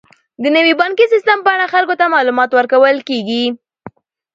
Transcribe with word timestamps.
د 0.41 0.43
نوي 0.55 0.73
بانکي 0.79 1.05
سیستم 1.13 1.37
په 1.45 1.49
اړه 1.55 1.71
خلکو 1.73 1.93
ته 1.99 2.05
معلومات 2.15 2.49
ورکول 2.53 2.97
کیږي. 3.09 3.43